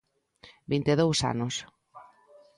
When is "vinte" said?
0.71-0.89